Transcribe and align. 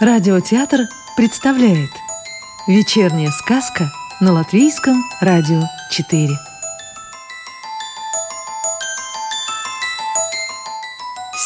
Радиотеатр 0.00 0.86
представляет 1.16 1.90
Вечерняя 2.68 3.32
сказка 3.32 3.90
на 4.20 4.32
Латвийском 4.32 5.02
радио 5.20 5.62
4 5.90 6.28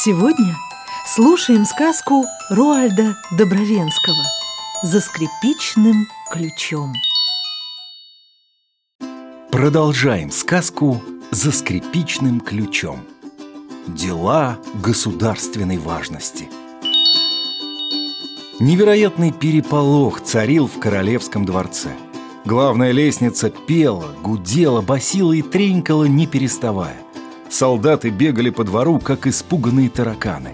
Сегодня 0.05 0.55
слушаем 1.07 1.65
сказку 1.65 2.27
Роальда 2.51 3.17
Добровенского 3.31 4.23
«За 4.83 5.01
скрипичным 5.01 6.07
ключом» 6.31 6.93
Продолжаем 9.51 10.31
сказку 10.31 11.03
«За 11.31 11.53
скрипичным 11.53 12.43
ключом» 12.43 13.01
Дела 13.87 14.59
государственной 14.75 15.79
важности– 15.79 16.51
Невероятный 18.63 19.33
переполох 19.33 20.21
царил 20.21 20.69
в 20.69 20.79
королевском 20.79 21.45
дворце. 21.45 21.89
Главная 22.45 22.93
лестница 22.93 23.51
пела, 23.51 24.15
гудела, 24.23 24.81
басила 24.81 25.33
и 25.33 25.43
тренькала, 25.43 26.05
не 26.05 26.29
переставая. 26.29 26.97
Солдаты 27.51 28.11
бегали 28.11 28.51
по 28.51 28.63
двору, 28.63 29.01
как 29.01 29.27
испуганные 29.27 29.89
тараканы. 29.89 30.53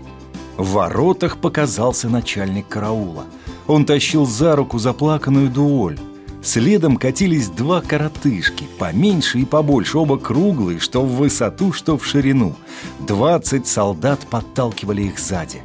В 0.57 0.71
воротах 0.71 1.37
показался 1.37 2.09
начальник 2.09 2.67
караула. 2.67 3.27
Он 3.67 3.85
тащил 3.85 4.25
за 4.25 4.57
руку 4.57 4.79
заплаканную 4.79 5.51
дуоль. 5.51 5.99
Следом 6.43 6.97
катились 6.97 7.49
два 7.49 7.83
коротышки, 7.83 8.65
поменьше 8.79 9.41
и 9.41 9.45
побольше, 9.45 9.99
оба 9.99 10.17
круглые, 10.17 10.79
что 10.79 11.03
в 11.03 11.15
высоту, 11.15 11.75
что 11.75 11.99
в 11.99 12.07
ширину. 12.07 12.55
Двадцать 13.01 13.67
солдат 13.67 14.21
подталкивали 14.31 15.03
их 15.03 15.19
сзади. 15.19 15.61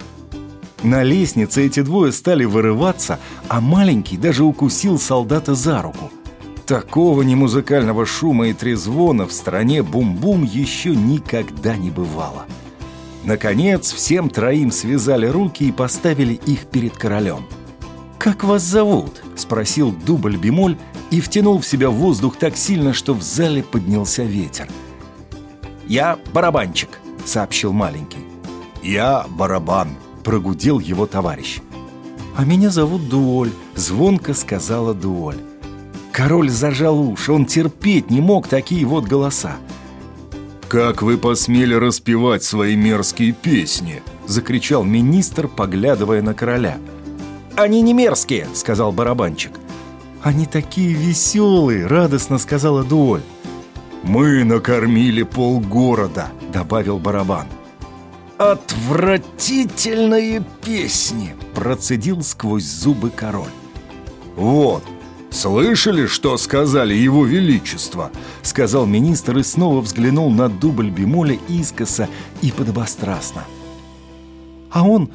На 0.83 1.01
лестнице 1.01 1.65
эти 1.65 1.81
двое 1.81 2.11
стали 2.11 2.43
вырываться, 2.43 3.17
а 3.47 3.61
маленький 3.61 4.17
даже 4.17 4.43
укусил 4.43 4.99
солдата 4.99 5.55
за 5.55 5.81
руку. 5.81 6.11
Такого 6.65 7.21
немузыкального 7.21 8.05
шума 8.05 8.49
и 8.49 8.53
трезвона 8.53 9.25
в 9.25 9.31
стране 9.31 9.81
бум-бум 9.81 10.43
еще 10.43 10.95
никогда 10.95 11.77
не 11.77 11.89
бывало. 11.89 12.45
Наконец, 13.23 13.93
всем 13.93 14.29
троим 14.29 14.71
связали 14.71 15.25
руки 15.25 15.65
и 15.65 15.71
поставили 15.71 16.33
их 16.33 16.65
перед 16.65 16.97
королем. 16.97 17.45
«Как 18.17 18.43
вас 18.43 18.61
зовут?»– 18.61 19.23
спросил 19.35 19.91
дубль-бемоль 19.91 20.77
и 21.11 21.21
втянул 21.21 21.59
в 21.59 21.65
себя 21.65 21.89
воздух 21.89 22.37
так 22.37 22.57
сильно, 22.57 22.93
что 22.93 23.13
в 23.13 23.21
зале 23.21 23.63
поднялся 23.63 24.23
ветер. 24.23 24.67
«Я 25.87 26.17
барабанчик»,– 26.33 26.99
сообщил 27.25 27.71
маленький. 27.71 28.25
«Я 28.81 29.25
барабан», 29.29 29.89
прогудел 30.23 30.79
его 30.79 31.05
товарищ. 31.05 31.59
«А 32.35 32.45
меня 32.45 32.69
зовут 32.69 33.09
Дуоль»,— 33.09 33.51
звонко 33.75 34.33
сказала 34.33 34.93
Дуоль. 34.93 35.37
Король 36.11 36.49
зажал 36.49 36.99
уши, 36.99 37.31
он 37.31 37.45
терпеть 37.45 38.09
не 38.09 38.21
мог 38.21 38.47
такие 38.47 38.85
вот 38.85 39.05
голоса. 39.05 39.57
«Как 40.69 41.01
вы 41.01 41.17
посмели 41.17 41.75
распевать 41.75 42.43
свои 42.43 42.75
мерзкие 42.75 43.33
песни?»— 43.33 44.01
закричал 44.27 44.83
министр, 44.83 45.47
поглядывая 45.47 46.21
на 46.21 46.33
короля. 46.33 46.77
«Они 47.55 47.81
не 47.81 47.93
мерзкие»,— 47.93 48.47
сказал 48.53 48.91
барабанчик. 48.91 49.51
«Они 50.23 50.45
такие 50.45 50.93
веселые»,— 50.93 51.85
радостно 51.87 52.39
сказала 52.39 52.83
Дуоль. 52.83 53.21
«Мы 54.03 54.43
накормили 54.43 55.23
полгорода»,— 55.23 56.29
добавил 56.53 56.97
барабан. 56.97 57.47
«Отвратительные 58.51 60.43
песни!»– 60.61 61.33
процедил 61.55 62.21
сквозь 62.23 62.65
зубы 62.65 63.09
король. 63.09 63.53
«Вот, 64.35 64.83
слышали, 65.29 66.07
что 66.07 66.35
сказали 66.35 66.93
его 66.93 67.25
величество?»– 67.25 68.11
сказал 68.41 68.85
министр 68.85 69.37
и 69.37 69.43
снова 69.43 69.79
взглянул 69.79 70.29
на 70.29 70.49
дубль 70.49 70.89
бемоля 70.89 71.39
искоса 71.47 72.09
и 72.41 72.51
подобострастно. 72.51 73.45
«А 74.71 74.85
он... 74.85 75.09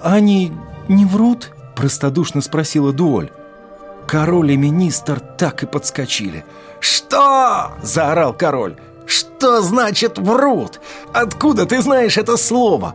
они 0.00 0.52
не 0.86 1.04
врут?»– 1.04 1.50
простодушно 1.74 2.42
спросила 2.42 2.92
Дуоль. 2.92 3.32
Король 4.06 4.52
и 4.52 4.56
министр 4.56 5.18
так 5.18 5.64
и 5.64 5.66
подскочили. 5.66 6.44
«Что?»– 6.78 7.72
заорал 7.82 8.32
король. 8.34 8.76
«Что 9.12 9.60
значит 9.60 10.16
врут? 10.16 10.80
Откуда 11.12 11.66
ты 11.66 11.82
знаешь 11.82 12.16
это 12.16 12.38
слово?» 12.38 12.94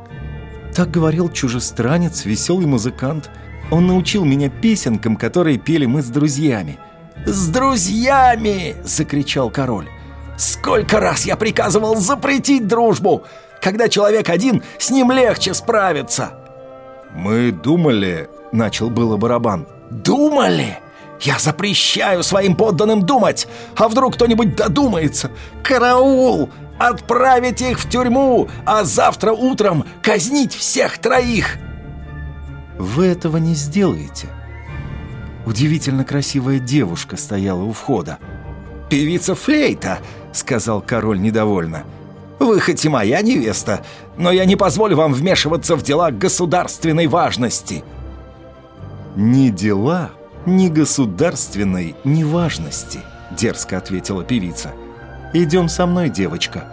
Так 0.73 0.89
говорил 0.89 1.29
чужестранец, 1.29 2.25
веселый 2.25 2.65
музыкант. 2.65 3.29
Он 3.69 3.85
научил 3.85 4.25
меня 4.25 4.49
песенкам, 4.49 5.15
которые 5.15 5.59
пели 5.59 5.85
мы 5.85 6.01
с 6.01 6.07
друзьями. 6.07 6.79
«С 7.27 7.49
друзьями!»– 7.49 8.75
закричал 8.83 9.51
король. 9.51 9.89
«Сколько 10.37 10.99
раз 10.99 11.23
я 11.25 11.35
приказывал 11.35 11.95
запретить 11.97 12.65
дружбу! 12.65 13.23
Когда 13.61 13.87
человек 13.87 14.29
один, 14.29 14.63
с 14.79 14.89
ним 14.89 15.11
легче 15.11 15.53
справиться!» 15.53 16.31
«Мы 17.13 17.51
думали...»– 17.51 18.27
начал 18.51 18.89
было 18.89 19.17
барабан. 19.17 19.67
«Думали?» 19.91 20.79
Я 21.21 21.39
запрещаю 21.39 22.23
своим 22.23 22.55
подданным 22.55 23.03
думать! 23.03 23.47
А 23.75 23.87
вдруг 23.87 24.15
кто-нибудь 24.15 24.55
додумается? 24.55 25.31
Караул! 25.63 26.49
Отправить 26.77 27.61
их 27.61 27.79
в 27.79 27.89
тюрьму, 27.89 28.49
а 28.65 28.83
завтра 28.83 29.31
утром 29.31 29.85
казнить 30.01 30.53
всех 30.53 30.99
троих!» 30.99 31.57
«Вы 32.77 33.07
этого 33.07 33.37
не 33.37 33.55
сделаете!» 33.55 34.27
Удивительно 35.45 36.03
красивая 36.03 36.59
девушка 36.59 37.17
стояла 37.17 37.63
у 37.63 37.71
входа. 37.71 38.19
«Певица 38.89 39.33
Флейта!»— 39.33 39.99
сказал 40.33 40.81
король 40.81 41.19
недовольно. 41.19 41.83
«Вы 42.39 42.59
хоть 42.59 42.85
и 42.85 42.89
моя 42.89 43.21
невеста, 43.21 43.83
но 44.17 44.31
я 44.31 44.45
не 44.45 44.55
позволю 44.55 44.97
вам 44.97 45.13
вмешиваться 45.13 45.75
в 45.75 45.83
дела 45.83 46.11
государственной 46.11 47.07
важности!» 47.07 47.83
«Не 49.15 49.49
дела, 49.49 50.11
ни 50.47 50.69
государственной, 50.69 51.95
ни 52.03 52.23
важности»,— 52.23 52.99
дерзко 53.31 53.77
ответила 53.77 54.23
певица. 54.23 54.71
«Идем 55.33 55.69
со 55.69 55.85
мной, 55.85 56.09
девочка». 56.09 56.63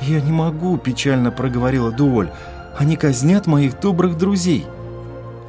«Я 0.00 0.20
не 0.20 0.32
могу»,— 0.32 0.76
печально 0.78 1.30
проговорила 1.30 1.92
Дуоль. 1.92 2.30
«Они 2.76 2.96
казнят 2.96 3.46
моих 3.46 3.78
добрых 3.78 4.16
друзей». 4.16 4.66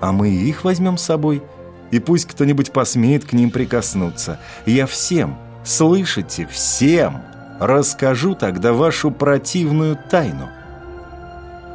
«А 0.01 0.11
мы 0.11 0.29
их 0.29 0.63
возьмем 0.63 0.97
с 0.97 1.03
собой, 1.03 1.41
и 1.89 1.99
пусть 1.99 2.27
кто-нибудь 2.27 2.71
посмеет 2.71 3.25
к 3.25 3.33
ним 3.33 3.49
прикоснуться. 3.49 4.39
Я 4.65 4.85
всем, 4.85 5.37
слышите, 5.63 6.47
всем 6.51 7.21
расскажу 7.59 8.35
тогда 8.35 8.73
вашу 8.73 9.09
противную 9.09 9.97
тайну». 10.09 10.49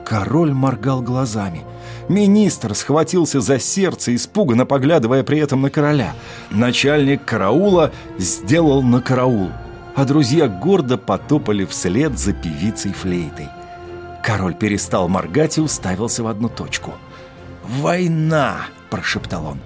Король 0.04 0.52
моргал 0.52 1.02
глазами. 1.02 1.62
Министр 2.10 2.74
схватился 2.74 3.40
за 3.40 3.60
сердце, 3.60 4.16
испуганно 4.16 4.66
поглядывая 4.66 5.22
при 5.22 5.38
этом 5.38 5.62
на 5.62 5.70
короля. 5.70 6.12
Начальник 6.50 7.24
караула 7.24 7.92
сделал 8.18 8.82
на 8.82 9.00
караул, 9.00 9.52
а 9.94 10.04
друзья 10.04 10.48
гордо 10.48 10.98
потопали 10.98 11.64
вслед 11.64 12.18
за 12.18 12.32
певицей 12.32 12.92
флейтой. 12.92 13.48
Король 14.24 14.56
перестал 14.56 15.08
моргать 15.08 15.58
и 15.58 15.60
уставился 15.60 16.24
в 16.24 16.26
одну 16.26 16.48
точку. 16.48 16.94
«Война!»– 17.62 18.56
прошептал 18.90 19.46
он. 19.46 19.60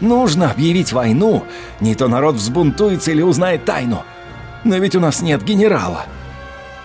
«Нужно 0.00 0.50
объявить 0.50 0.92
войну, 0.92 1.44
не 1.78 1.94
то 1.94 2.08
народ 2.08 2.34
взбунтуется 2.34 3.12
или 3.12 3.22
узнает 3.22 3.66
тайну. 3.66 4.02
Но 4.64 4.78
ведь 4.78 4.96
у 4.96 5.00
нас 5.00 5.22
нет 5.22 5.44
генерала». 5.44 6.06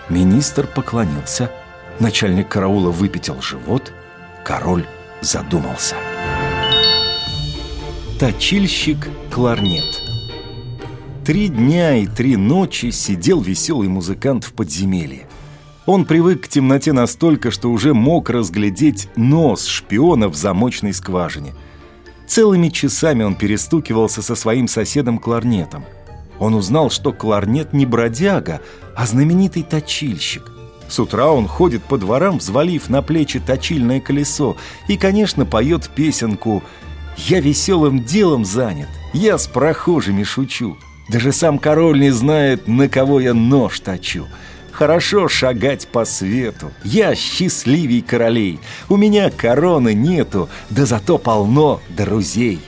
Министр 0.08 0.68
поклонился, 0.68 1.50
начальник 1.98 2.46
караула 2.46 2.92
выпятил 2.92 3.42
живот, 3.42 3.92
король 4.44 4.86
задумался. 5.22 5.96
Точильщик 8.18 9.08
кларнет 9.30 10.02
Три 11.24 11.48
дня 11.48 11.96
и 11.96 12.06
три 12.06 12.36
ночи 12.36 12.90
сидел 12.90 13.40
веселый 13.40 13.88
музыкант 13.88 14.44
в 14.44 14.52
подземелье. 14.52 15.28
Он 15.86 16.04
привык 16.04 16.44
к 16.44 16.48
темноте 16.48 16.92
настолько, 16.92 17.50
что 17.50 17.70
уже 17.70 17.94
мог 17.94 18.30
разглядеть 18.30 19.08
нос 19.16 19.66
шпиона 19.66 20.28
в 20.28 20.34
замочной 20.34 20.92
скважине. 20.92 21.54
Целыми 22.26 22.68
часами 22.68 23.22
он 23.22 23.34
перестукивался 23.34 24.22
со 24.22 24.34
своим 24.34 24.68
соседом 24.68 25.18
кларнетом. 25.18 25.84
Он 26.38 26.54
узнал, 26.54 26.90
что 26.90 27.12
кларнет 27.12 27.72
не 27.72 27.86
бродяга, 27.86 28.60
а 28.96 29.06
знаменитый 29.06 29.62
точильщик– 29.62 30.50
с 30.90 30.98
утра 30.98 31.30
он 31.30 31.46
ходит 31.46 31.82
по 31.82 31.98
дворам, 31.98 32.38
взвалив 32.38 32.88
на 32.88 33.02
плечи 33.02 33.40
точильное 33.40 34.00
колесо, 34.00 34.56
и, 34.88 34.96
конечно, 34.96 35.46
поет 35.46 35.88
песенку 35.90 36.62
«Я 37.16 37.40
веселым 37.40 38.04
делом 38.04 38.44
занят, 38.44 38.88
я 39.12 39.38
с 39.38 39.46
прохожими 39.46 40.22
шучу, 40.22 40.76
даже 41.10 41.32
сам 41.32 41.58
король 41.58 41.98
не 41.98 42.10
знает, 42.10 42.68
на 42.68 42.88
кого 42.88 43.20
я 43.20 43.34
нож 43.34 43.80
точу. 43.80 44.28
хорошо 44.70 45.28
шагать 45.28 45.88
по 45.88 46.04
свету. 46.04 46.70
Я 46.84 47.14
счастливей 47.14 48.00
королей. 48.00 48.60
У 48.88 48.96
меня 48.96 49.30
короны 49.30 49.92
нету, 49.92 50.48
да 50.70 50.86
зато 50.86 51.18
полно 51.18 51.80
друзей. 51.88 52.60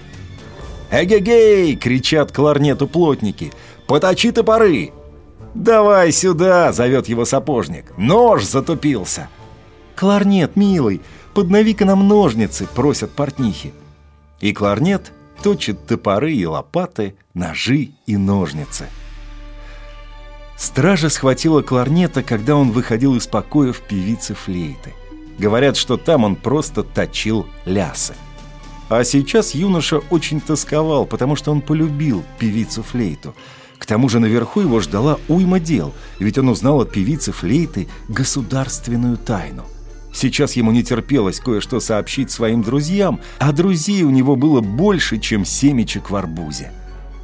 «Эгегей!»— 0.91 1.75
кричат 1.83 2.33
кларнету 2.33 2.87
плотники. 2.87 3.53
«Поточи 3.87 4.31
топоры!» 4.31 4.93
«Давай 5.55 6.13
сюда!»— 6.13 6.73
зовет 6.75 7.09
его 7.09 7.25
сапожник. 7.25 7.93
«Нож 7.97 8.45
затупился!» 8.45 9.29
«Кларнет, 9.97 10.57
милый, 10.57 11.03
поднови-ка 11.35 11.85
нам 11.85 12.09
ножницы!»— 12.09 12.67
просят 12.75 13.13
портнихи. 13.13 13.73
И 14.41 14.53
кларнет 14.53 15.13
точит 15.43 15.87
топоры 15.87 16.33
и 16.33 16.47
лопаты, 16.47 17.15
ножи 17.35 17.91
и 18.07 18.17
ножницы. 18.17 18.87
Стража 20.57 21.09
схватила 21.09 21.61
кларнета, 21.61 22.23
когда 22.23 22.57
он 22.57 22.71
выходил 22.71 23.17
из 23.17 23.27
покоев 23.27 23.81
певицы 23.81 24.35
флейты. 24.35 24.95
Говорят, 25.39 25.77
что 25.77 25.97
там 25.97 26.25
он 26.25 26.37
просто 26.37 26.83
точил 26.83 27.47
лясы. 27.65 28.15
А 28.89 29.05
сейчас 29.05 29.55
юноша 29.55 29.99
очень 30.11 30.41
тосковал, 30.41 31.07
потому 31.07 31.35
что 31.35 31.51
он 31.51 31.63
полюбил 31.63 32.23
певицу 32.39 32.83
флейту. 32.83 33.35
К 33.83 33.87
тому 33.87 34.09
же 34.09 34.21
наверху 34.21 34.61
его 34.61 34.79
ждала 34.79 35.19
уйма 35.27 35.59
дел, 35.59 35.93
ведь 36.21 36.39
он 36.39 36.49
узнал 36.51 36.83
от 36.83 36.93
певицы 36.93 37.33
флейты 37.33 37.89
государственную 38.09 39.17
тайну. 39.17 39.65
Сейчас 40.15 40.53
ему 40.53 40.71
не 40.71 40.85
терпелось 40.85 41.41
кое-что 41.41 41.81
сообщить 41.81 42.31
своим 42.31 42.63
друзьям, 42.63 43.19
а 43.41 43.51
друзей 43.51 44.05
у 44.05 44.11
него 44.11 44.37
было 44.37 44.61
больше, 44.61 45.19
чем 45.19 45.45
семечек 45.45 46.11
в 46.11 46.15
арбузе. 46.15 46.71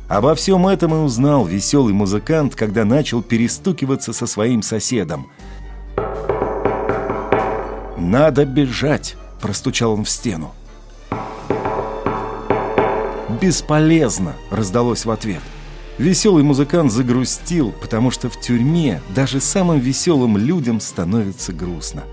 Обо 0.09 0.35
всем 0.35 0.67
этом 0.67 0.93
и 0.95 0.97
узнал 0.97 1.45
веселый 1.45 1.95
музыкант, 1.95 2.57
когда 2.57 2.85
начал 2.85 3.23
перестукиваться 3.23 4.13
со 4.13 4.27
своим 4.27 4.63
соседом. 4.63 5.29
«Надо 7.97 8.45
бежать!»– 8.45 9.15
простучал 9.41 9.93
он 9.93 10.05
в 10.05 10.11
стену. 10.11 10.53
«Бесполезно!»– 13.41 14.35
раздалось 14.51 15.05
в 15.05 15.11
ответ. 15.13 15.43
Веселый 15.99 16.45
музыкант 16.45 16.93
загрустил, 16.93 17.73
потому 17.73 18.13
что 18.13 18.31
в 18.31 18.41
тюрьме 18.41 19.03
даже 19.15 19.41
самым 19.41 19.81
веселым 19.81 20.37
людям 20.37 20.81
становится 20.81 21.53
грустно. 21.53 22.05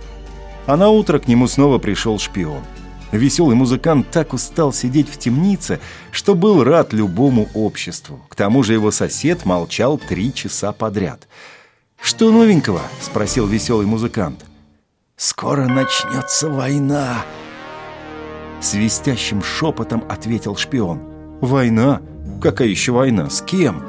А 0.66 0.76
на 0.76 0.90
утро 0.90 1.20
к 1.20 1.28
нему 1.28 1.48
снова 1.48 1.78
пришел 1.78 2.18
шпион. 2.18 2.64
Веселый 3.12 3.56
музыкант 3.56 4.10
так 4.12 4.34
устал 4.34 4.74
сидеть 4.74 5.08
в 5.08 5.20
темнице, 5.20 5.80
что 6.12 6.34
был 6.34 6.64
рад 6.64 6.94
любому 6.94 7.48
обществу. 7.54 8.26
К 8.28 8.36
тому 8.36 8.64
же 8.64 8.74
его 8.74 8.90
сосед 8.90 9.46
молчал 9.46 10.00
три 10.00 10.34
часа 10.34 10.72
подряд. 10.72 11.28
«Что 12.02 12.32
новенького?»– 12.32 12.82
спросил 13.02 13.46
веселый 13.46 13.86
музыкант. 13.86 14.46
«Скоро 15.16 15.68
начнется 15.68 16.50
война!» 16.50 17.24
Свистящим 18.62 19.44
шепотом 19.44 20.04
ответил 20.10 20.56
шпион. 20.56 21.15
«Война? 21.46 22.02
Какая 22.42 22.68
еще 22.68 22.92
война? 22.92 23.30
С 23.30 23.42
кем?» 23.42 23.84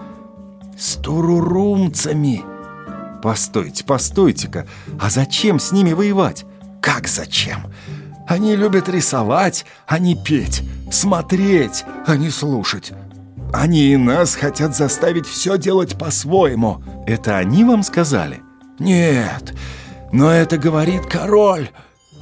«С 0.78 0.94
турурумцами!» 0.96 2.42
«Постойте, 3.22 3.84
постойте-ка! 3.84 4.66
А 5.00 5.10
зачем 5.10 5.58
с 5.58 5.72
ними 5.72 5.92
воевать?» 5.92 6.44
Как 6.86 7.08
зачем? 7.08 7.66
Они 8.28 8.54
любят 8.54 8.88
рисовать, 8.88 9.66
а 9.88 9.98
не 9.98 10.14
петь, 10.14 10.62
смотреть, 10.92 11.84
а 12.06 12.16
не 12.16 12.30
слушать. 12.30 12.92
Они 13.52 13.92
и 13.92 13.96
нас 13.96 14.36
хотят 14.36 14.76
заставить 14.76 15.26
все 15.26 15.58
делать 15.58 15.98
по-своему. 15.98 16.80
Это 17.04 17.38
они 17.38 17.64
вам 17.64 17.82
сказали? 17.82 18.40
Нет, 18.78 19.52
но 20.12 20.30
это 20.30 20.58
говорит 20.58 21.06
король. 21.06 21.70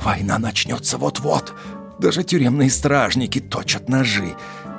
Война 0.02 0.38
начнется 0.38 0.96
вот-вот. 0.96 1.52
Даже 1.98 2.24
тюремные 2.24 2.70
стражники 2.70 3.38
точат 3.38 3.90
ножи. 3.90 4.34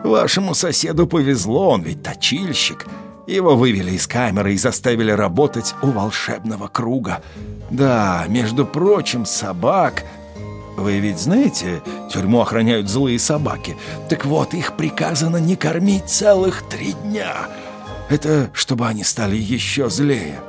Вашему 0.06 0.54
соседу 0.54 1.08
повезло, 1.08 1.72
он 1.72 1.82
ведь 1.82 2.04
точильщик. 2.04 2.86
Его 3.26 3.56
вывели 3.56 3.92
из 3.92 4.06
камеры 4.06 4.54
и 4.54 4.58
заставили 4.58 5.10
работать 5.10 5.74
у 5.82 5.88
волшебного 5.88 6.68
круга. 6.68 7.24
Да, 7.72 8.26
между 8.28 8.66
прочим, 8.66 9.26
собак... 9.26 10.04
Вы 10.78 11.00
ведь 11.00 11.20
знаете, 11.20 11.82
тюрьму 12.12 12.42
охраняют 12.42 12.90
злые 12.90 13.18
собаки. 13.18 13.78
Так 14.10 14.26
вот, 14.26 14.54
их 14.54 14.76
приказано 14.76 15.38
не 15.38 15.56
кормить 15.56 16.10
целых 16.10 16.64
три 16.70 16.92
дня. 16.92 17.48
Это 18.10 18.52
чтобы 18.54 18.86
они 18.86 19.04
стали 19.06 19.38
еще 19.38 19.90
злее. 19.90 20.40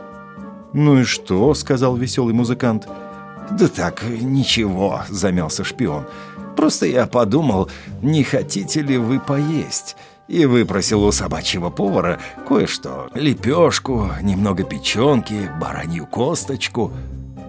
«Ну 0.73 0.99
и 1.01 1.05
что?»— 1.05 1.55
сказал 1.55 1.97
веселый 1.97 2.35
музыкант. 2.35 2.89
«Да 3.53 3.69
так, 3.69 4.03
ничего»,— 4.03 5.03
замялся 5.09 5.63
шпион. 5.63 6.07
«Просто 6.57 6.87
я 6.87 7.07
подумал, 7.07 7.71
не 8.03 8.25
хотите 8.25 8.83
ли 8.83 8.99
вы 8.99 9.21
поесть?» 9.21 9.97
и 10.29 10.45
выпросил 10.45 11.05
у 11.05 11.13
собачьего 11.13 11.71
повара 11.71 12.19
кое-что. 12.49 13.09
Лепешку, 13.15 14.11
немного 14.23 14.65
печенки, 14.65 15.51
баранью 15.61 16.07
косточку. 16.07 16.93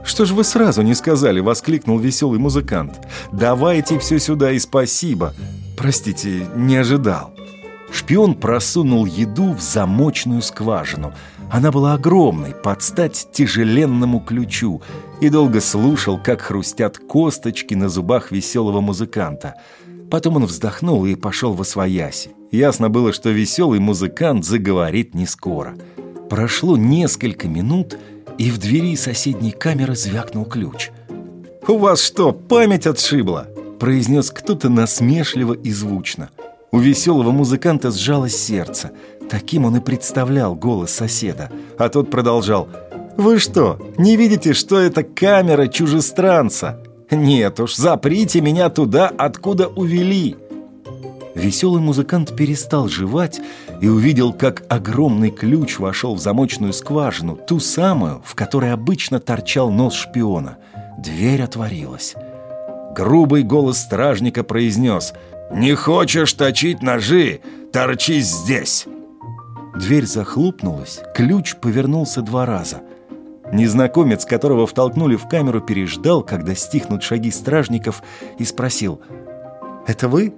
«Что 0.03 0.25
ж 0.25 0.31
вы 0.31 0.43
сразу 0.43 0.83
не 0.83 0.93
сказали?»— 0.93 1.39
воскликнул 1.41 1.97
веселый 1.97 2.39
музыкант. 2.39 2.99
«Давайте 3.31 3.99
все 3.99 4.19
сюда 4.19 4.51
и 4.51 4.59
спасибо!» 4.59 5.33
«Простите, 5.75 6.47
не 6.55 6.77
ожидал». 6.77 7.33
Шпион 7.91 8.35
просунул 8.35 9.05
еду 9.05 9.53
в 9.53 9.61
замочную 9.61 10.41
скважину. 10.41 11.13
Она 11.49 11.71
была 11.71 11.93
огромной, 11.93 12.53
под 12.53 12.81
стать 12.81 13.29
тяжеленному 13.31 14.19
ключу, 14.19 14.81
и 15.21 15.29
долго 15.29 15.61
слушал, 15.61 16.19
как 16.21 16.41
хрустят 16.41 16.97
косточки 16.97 17.73
на 17.73 17.89
зубах 17.89 18.31
веселого 18.31 18.81
музыканта. 18.81 19.55
Потом 20.11 20.37
он 20.37 20.45
вздохнул 20.45 21.05
и 21.05 21.15
пошел 21.15 21.53
во 21.53 21.63
свояси. 21.63 22.31
Ясно 22.51 22.89
было, 22.89 23.13
что 23.13 23.29
веселый 23.29 23.79
музыкант 23.79 24.45
заговорит 24.45 25.13
не 25.13 25.25
скоро. 25.25 25.75
Прошло 26.29 26.77
несколько 26.77 27.47
минут, 27.47 27.97
и 28.37 28.51
в 28.51 28.57
двери 28.57 28.95
соседней 28.95 29.51
камеры 29.51 29.95
звякнул 29.95 30.45
ключ. 30.45 30.91
«У 31.67 31.77
вас 31.77 32.01
что, 32.01 32.31
память 32.31 32.87
отшибла?»– 32.87 33.47
произнес 33.79 34.31
кто-то 34.31 34.69
насмешливо 34.69 35.53
и 35.53 35.71
звучно. 35.71 36.29
У 36.71 36.79
веселого 36.79 37.31
музыканта 37.31 37.91
сжалось 37.91 38.35
сердце. 38.35 38.91
Таким 39.29 39.65
он 39.65 39.77
и 39.77 39.79
представлял 39.79 40.55
голос 40.55 40.91
соседа. 40.91 41.49
А 41.77 41.89
тот 41.89 42.11
продолжал. 42.11 42.67
«Вы 43.15 43.39
что, 43.39 43.79
не 43.97 44.15
видите, 44.15 44.53
что 44.53 44.77
это 44.79 45.03
камера 45.03 45.67
чужестранца? 45.67 46.83
Нет 47.09 47.59
уж, 47.59 47.75
заприте 47.75 48.41
меня 48.41 48.69
туда, 48.69 49.11
откуда 49.17 49.67
увели!» 49.67 50.35
Веселый 51.33 51.81
музыкант 51.81 52.35
перестал 52.35 52.87
жевать 52.89 53.39
и 53.79 53.87
увидел, 53.87 54.33
как 54.33 54.63
огромный 54.69 55.29
ключ 55.29 55.79
вошел 55.79 56.15
в 56.15 56.19
замочную 56.19 56.73
скважину, 56.73 57.35
ту 57.35 57.59
самую, 57.59 58.21
в 58.25 58.35
которой 58.35 58.73
обычно 58.73 59.19
торчал 59.19 59.69
нос 59.69 59.93
шпиона. 59.93 60.57
Дверь 60.97 61.43
отворилась. 61.43 62.15
Грубый 62.95 63.43
голос 63.43 63.77
стражника 63.77 64.43
произнес 64.43 65.13
«Не 65.51 65.75
хочешь 65.75 66.33
точить 66.33 66.81
ножи? 66.81 67.41
Торчись 67.71 68.27
здесь!» 68.27 68.85
Дверь 69.75 70.05
захлопнулась, 70.05 71.01
ключ 71.15 71.55
повернулся 71.55 72.21
два 72.21 72.45
раза. 72.45 72.81
Незнакомец, 73.53 74.25
которого 74.25 74.67
втолкнули 74.67 75.15
в 75.15 75.27
камеру, 75.27 75.61
переждал, 75.61 76.23
когда 76.23 76.55
стихнут 76.55 77.03
шаги 77.03 77.31
стражников, 77.31 78.01
и 78.39 78.43
спросил 78.43 79.01
«Это 79.85 80.09
вы?» 80.09 80.33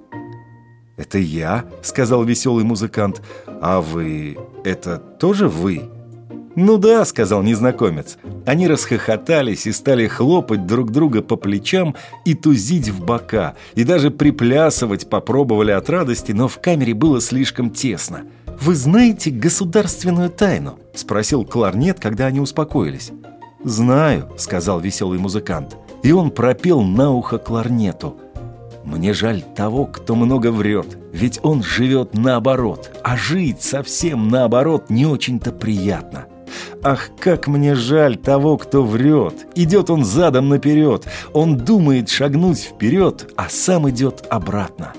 «Это 0.97 1.17
я»,— 1.17 1.65
сказал 1.81 2.23
веселый 2.23 2.65
музыкант. 2.65 3.21
«А 3.47 3.81
вы... 3.81 4.37
это 4.63 4.97
тоже 4.97 5.47
вы?» 5.47 5.89
«Ну 6.61 6.77
да»,— 6.77 7.05
сказал 7.05 7.41
незнакомец. 7.41 8.17
Они 8.45 8.67
расхохотались 8.67 9.65
и 9.65 9.71
стали 9.71 10.07
хлопать 10.07 10.67
друг 10.67 10.91
друга 10.91 11.21
по 11.21 11.37
плечам 11.37 11.95
и 12.25 12.33
тузить 12.33 12.89
в 12.89 13.01
бока, 13.01 13.55
и 13.75 13.85
даже 13.85 14.11
приплясывать 14.11 15.09
попробовали 15.09 15.71
от 15.71 15.89
радости, 15.89 16.33
но 16.33 16.49
в 16.49 16.59
камере 16.59 16.93
было 16.93 17.21
слишком 17.21 17.69
тесно. 17.69 18.23
«Вы 18.59 18.75
знаете 18.75 19.31
государственную 19.31 20.29
тайну?»— 20.29 20.77
спросил 20.93 21.45
кларнет, 21.45 22.01
когда 22.01 22.25
они 22.25 22.41
успокоились. 22.41 23.13
«Знаю»,— 23.63 24.29
сказал 24.37 24.81
веселый 24.81 25.17
музыкант. 25.17 25.77
И 26.03 26.11
он 26.11 26.29
пропел 26.29 26.81
на 26.81 27.09
ухо 27.11 27.37
кларнету— 27.37 28.17
мне 28.89 29.13
жаль 29.13 29.43
того, 29.55 29.85
кто 29.85 30.15
много 30.15 30.51
врет, 30.51 30.97
ведь 31.13 31.39
он 31.43 31.61
живет 31.61 32.15
наоборот, 32.15 32.89
а 33.03 33.15
жить 33.15 33.61
совсем 33.61 34.29
наоборот 34.29 34.89
не 34.89 35.05
очень-то 35.05 35.51
приятно. 35.51 36.25
Ах, 36.81 37.09
как 37.19 37.47
мне 37.47 37.75
жаль 37.75 38.15
того, 38.15 38.57
кто 38.57 38.83
врет. 38.83 39.47
Идет 39.55 39.89
он 39.89 40.05
задом 40.05 40.49
наперед, 40.49 41.05
он 41.33 41.57
думает 41.57 42.09
шагнуть 42.09 42.59
вперед, 42.59 43.31
а 43.35 43.47
сам 43.49 43.89
идет 43.89 44.25
обратно. 44.29 44.93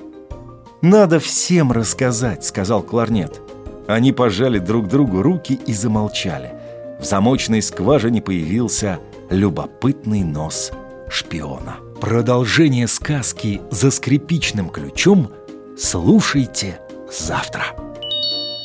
«Надо 0.82 1.20
всем 1.20 1.72
рассказать»,— 1.72 2.44
сказал 2.46 2.82
кларнет. 2.82 3.40
Они 3.86 4.12
пожали 4.12 4.58
друг 4.58 4.88
другу 4.88 5.20
руки 5.22 5.58
и 5.66 5.72
замолчали. 5.74 6.52
В 7.00 7.04
замочной 7.04 7.60
скважине 7.60 8.22
появился 8.22 8.98
любопытный 9.30 10.22
нос 10.22 10.72
шпиона. 11.10 11.76
Продолжение 12.00 12.86
сказки 12.88 13.60
«За 13.70 13.90
скрипичным 13.90 14.70
ключом» 14.70 15.30
слушайте 15.78 16.80
завтра. 17.10 17.64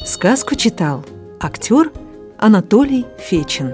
Сказку 0.05 0.55
читал 0.55 1.03
актер 1.41 1.91
Анатолий 2.37 3.05
Фечин. 3.17 3.73